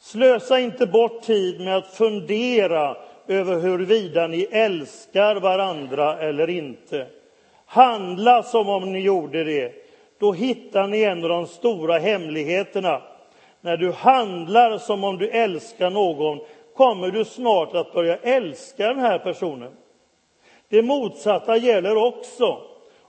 Slösa 0.00 0.60
inte 0.60 0.86
bort 0.86 1.22
tid 1.22 1.60
med 1.60 1.76
att 1.76 1.86
fundera 1.86 2.96
över 3.26 3.60
huruvida 3.60 4.26
ni 4.26 4.42
älskar 4.50 5.36
varandra 5.36 6.18
eller 6.18 6.50
inte. 6.50 7.06
Handla 7.66 8.42
som 8.42 8.68
om 8.68 8.92
ni 8.92 9.00
gjorde 9.00 9.44
det. 9.44 9.72
Då 10.18 10.32
hittar 10.32 10.86
ni 10.86 11.02
en 11.02 11.22
av 11.22 11.28
de 11.28 11.46
stora 11.46 11.98
hemligheterna. 11.98 13.02
När 13.60 13.76
du 13.76 13.92
handlar 13.92 14.78
som 14.78 15.04
om 15.04 15.18
du 15.18 15.28
älskar 15.28 15.90
någon 15.90 16.40
kommer 16.74 17.10
du 17.10 17.24
snart 17.24 17.74
att 17.74 17.92
börja 17.92 18.16
älska 18.16 18.86
den 18.86 18.98
här 18.98 19.18
personen. 19.18 19.72
Det 20.68 20.82
motsatta 20.82 21.56
gäller 21.56 21.96
också. 21.96 22.58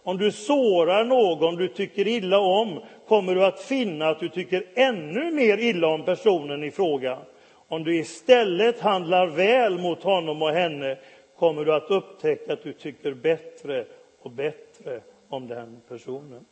Om 0.04 0.18
du 0.18 0.32
sårar 0.32 1.06
någon 1.06 1.56
du 1.56 1.68
tycker 1.68 2.08
illa 2.08 2.40
om 2.40 2.82
kommer 3.08 3.36
du 3.36 3.46
att 3.46 3.60
finna 3.60 4.08
att 4.08 4.20
du 4.20 4.30
tycker 4.30 4.66
ännu 4.76 5.32
mer 5.32 5.58
illa 5.58 5.88
om 5.88 6.06
personen 6.06 6.64
i 6.64 6.72
fråga. 6.72 7.20
Om 7.68 7.84
du 7.84 7.98
istället 7.98 8.80
handlar 8.80 9.28
väl 9.28 9.80
mot 9.80 10.04
honom 10.04 10.42
och 10.42 10.50
henne 10.50 10.98
kommer 11.38 11.66
du 11.66 11.74
att 11.74 11.92
upptäcka 11.92 12.54
att 12.54 12.64
du 12.64 12.74
tycker 12.74 13.14
bättre 13.14 13.86
och 14.22 14.32
bättre 14.32 15.02
om 15.30 15.48
den 15.48 15.82
personen. 15.88 16.46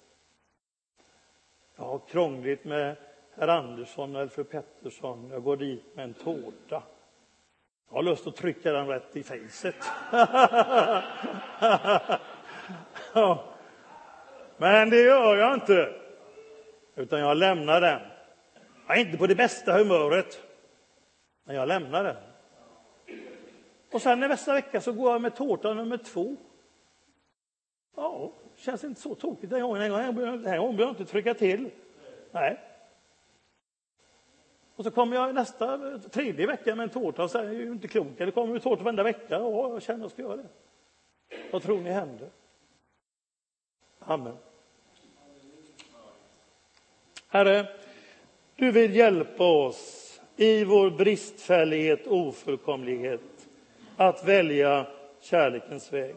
Jag 1.76 1.86
har 1.86 2.00
krångligt 2.10 2.66
med 2.66 2.96
herr 3.38 3.48
Andersson 3.48 4.16
eller 4.16 4.28
fru 4.28 4.44
Pettersson. 4.44 5.30
Jag 5.32 5.44
går 5.44 5.58
dit 5.58 5.96
med 5.96 6.04
en 6.04 6.14
tårta. 6.14 6.84
Jag 7.90 7.96
har 7.96 8.04
lust 8.04 8.28
att 8.28 8.36
trycka 8.36 8.72
den 8.72 8.88
rätt 8.88 9.16
i 9.16 9.24
fejset. 9.24 9.76
Men 14.58 14.90
det 14.90 15.02
gör 15.02 15.36
jag 15.36 15.54
inte, 15.54 15.94
utan 16.96 17.20
jag 17.20 17.38
lämnar 17.38 17.82
den. 17.82 18.00
Jag 18.88 18.98
är 18.98 19.02
inte 19.02 19.18
på 19.18 19.28
det 19.28 19.36
bästa 19.36 19.78
humöret, 19.78 20.44
men 21.44 21.56
jag 21.56 21.68
lämnar 21.68 22.04
den. 22.04 22.16
Och 23.92 24.02
sen 24.02 24.20
nästa 24.20 24.54
vecka 24.54 24.82
så 24.82 24.92
går 24.92 25.12
jag 25.12 25.22
med 25.22 25.36
tårta 25.36 25.74
nummer 25.74 25.98
två. 25.98 26.36
Ja, 27.96 28.32
känns 28.56 28.84
inte 28.84 29.02
så 29.02 29.16
tokigt 29.16 29.50
den 29.50 29.62
gången. 29.62 29.82
Den 29.82 29.92
gången 29.92 30.16
behöver 30.16 30.80
jag 30.80 30.90
inte 30.90 31.06
trycka 31.06 31.34
till. 31.34 31.70
Nej, 32.32 32.60
och 34.78 34.84
så 34.84 34.92
kommer 34.92 35.16
jag 35.16 35.36
nästa, 35.36 36.00
tredje 36.00 36.48
vecka 36.48 36.76
med 36.76 36.84
en 36.84 36.90
tårta 36.90 37.24
och 37.24 37.32
säger, 37.32 37.50
är 37.50 37.54
ju 37.54 37.72
inte 37.72 37.88
klok, 37.88 38.20
eller 38.20 38.32
kommer 38.32 38.54
ju 38.54 38.60
tårta 38.60 38.84
varenda 38.84 39.04
vecka? 39.04 39.40
Ja, 39.40 39.70
jag 39.70 39.82
känner 39.82 40.00
att 40.00 40.02
jag 40.04 40.12
ska 40.12 40.22
göra 40.22 40.36
det. 40.38 40.48
Vad 41.52 41.62
tror 41.62 41.82
ni 41.82 41.90
händer? 41.90 42.30
Amen. 44.10 44.38
Herre, 47.28 47.68
du 48.56 48.72
vill 48.72 48.96
hjälpa 48.96 49.44
oss 49.44 50.20
i 50.36 50.64
vår 50.64 50.90
bristfällighet, 50.90 52.08
och 52.08 52.18
ofullkomlighet, 52.18 53.22
att 53.98 54.28
välja 54.28 54.86
kärlekens 55.22 55.94
väg. 55.94 56.16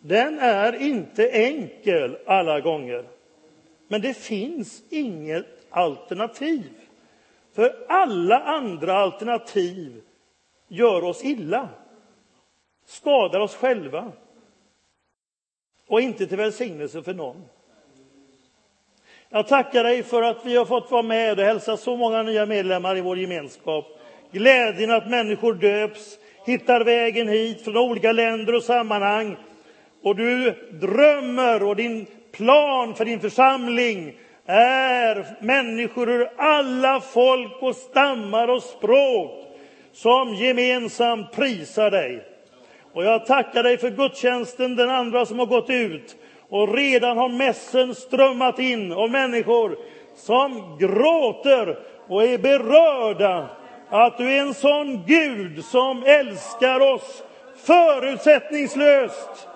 Den 0.00 0.38
är 0.38 0.82
inte 0.82 1.28
enkel 1.28 2.18
alla 2.26 2.60
gånger, 2.60 3.04
men 3.88 4.00
det 4.00 4.14
finns 4.14 4.82
inget 4.90 5.46
alternativ. 5.70 6.70
För 7.52 7.86
alla 7.88 8.38
andra 8.38 8.94
alternativ 8.94 10.02
gör 10.68 11.04
oss 11.04 11.24
illa, 11.24 11.68
skadar 12.84 13.40
oss 13.40 13.54
själva 13.54 14.12
och 15.88 16.00
inte 16.00 16.26
till 16.26 16.36
välsignelse 16.36 17.02
för 17.02 17.14
någon. 17.14 17.44
Jag 19.28 19.48
tackar 19.48 19.84
dig 19.84 20.02
för 20.02 20.22
att 20.22 20.46
vi 20.46 20.56
har 20.56 20.64
fått 20.64 20.90
vara 20.90 21.02
med 21.02 21.38
och 21.38 21.44
hälsa 21.44 21.76
så 21.76 21.96
många 21.96 22.22
nya 22.22 22.46
medlemmar 22.46 22.96
i 22.96 23.00
vår 23.00 23.18
gemenskap. 23.18 23.84
Glädjen 24.32 24.90
att 24.90 25.10
människor 25.10 25.54
döps, 25.54 26.18
hittar 26.44 26.84
vägen 26.84 27.28
hit 27.28 27.62
från 27.62 27.76
olika 27.76 28.12
länder 28.12 28.54
och 28.54 28.62
sammanhang. 28.62 29.36
Och 30.02 30.16
du 30.16 30.50
drömmer 30.72 31.62
och 31.62 31.76
din 31.76 32.06
plan 32.32 32.94
för 32.94 33.04
din 33.04 33.20
församling 33.20 34.18
är 34.46 35.36
människor 35.40 36.10
ur 36.10 36.30
alla 36.36 37.00
folk 37.00 37.62
och 37.62 37.76
stammar 37.76 38.48
och 38.48 38.62
språk 38.62 39.46
som 39.92 40.34
gemensamt 40.34 41.32
prisar 41.32 41.90
dig. 41.90 42.35
Och 42.96 43.04
jag 43.04 43.26
tackar 43.26 43.62
dig 43.62 43.78
för 43.78 43.90
gudstjänsten, 43.90 44.76
den 44.76 44.90
andra 44.90 45.26
som 45.26 45.38
har 45.38 45.46
gått 45.46 45.70
ut. 45.70 46.16
Och 46.48 46.74
redan 46.74 47.16
har 47.16 47.28
mässen 47.28 47.94
strömmat 47.94 48.58
in 48.58 48.92
av 48.92 49.10
människor 49.10 49.78
som 50.16 50.78
gråter 50.80 51.78
och 52.08 52.24
är 52.24 52.38
berörda 52.38 53.48
att 53.88 54.18
du 54.18 54.32
är 54.32 54.40
en 54.40 54.54
sån 54.54 55.04
Gud 55.06 55.64
som 55.64 56.04
älskar 56.06 56.80
oss 56.94 57.22
förutsättningslöst. 57.56 59.48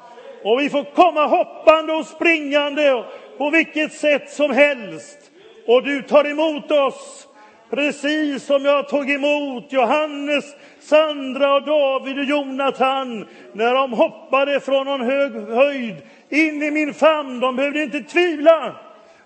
Och 0.44 0.60
vi 0.60 0.70
får 0.70 0.84
komma 0.84 1.26
hoppande 1.26 1.92
och 1.92 2.06
springande 2.06 3.04
på 3.38 3.50
vilket 3.50 3.92
sätt 3.92 4.30
som 4.30 4.50
helst. 4.50 5.18
Och 5.66 5.82
du 5.82 6.02
tar 6.02 6.30
emot 6.30 6.70
oss 6.70 7.28
Precis 7.70 8.46
som 8.46 8.64
jag 8.64 8.88
tog 8.88 9.10
emot 9.10 9.64
Johannes, 9.72 10.44
Sandra 10.90 11.54
och 11.54 11.62
David 11.62 12.18
och 12.18 12.24
Jonathan 12.24 13.26
när 13.52 13.74
de 13.74 13.92
hoppade 13.92 14.60
från 14.60 14.86
någon 14.86 15.00
hög 15.00 15.32
höjd 15.48 15.96
in 16.28 16.62
i 16.62 16.70
min 16.70 16.94
famn. 16.94 17.40
De 17.40 17.56
behövde 17.56 17.82
inte 17.82 18.00
tvivla, 18.00 18.76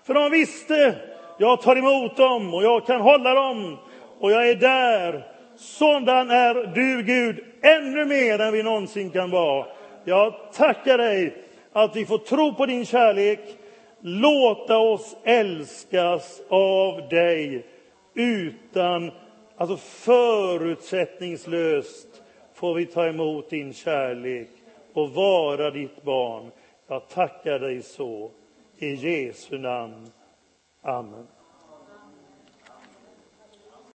för 0.03 0.13
de 0.13 0.31
visste 0.31 0.95
jag 1.37 1.61
tar 1.61 1.75
emot 1.75 2.17
dem 2.17 2.53
och 2.53 2.63
jag 2.63 2.85
kan 2.85 3.01
hålla 3.01 3.33
dem 3.33 3.77
och 4.19 4.31
jag 4.31 4.49
är 4.49 4.55
där. 4.55 5.23
Sådan 5.57 6.29
är 6.29 6.53
du, 6.75 7.03
Gud, 7.03 7.43
ännu 7.61 8.05
mer 8.05 8.41
än 8.41 8.53
vi 8.53 8.63
någonsin 8.63 9.09
kan 9.09 9.31
vara. 9.31 9.65
Jag 10.03 10.33
tackar 10.53 10.97
dig 10.97 11.33
att 11.73 11.95
vi 11.95 12.05
får 12.05 12.17
tro 12.17 12.53
på 12.53 12.65
din 12.65 12.85
kärlek, 12.85 13.39
låta 14.01 14.77
oss 14.77 15.15
älskas 15.23 16.41
av 16.49 17.09
dig 17.09 17.65
utan, 18.13 19.11
alltså 19.57 19.77
förutsättningslöst 19.77 22.23
får 22.53 22.73
vi 22.73 22.85
ta 22.85 23.07
emot 23.07 23.49
din 23.49 23.73
kärlek 23.73 24.49
och 24.93 25.11
vara 25.11 25.71
ditt 25.71 26.03
barn. 26.03 26.51
Jag 26.87 27.09
tackar 27.09 27.59
dig 27.59 27.81
så. 27.81 28.31
I 28.77 28.93
Jesu 28.93 29.57
namn. 29.57 30.11
Amen. 30.81 31.27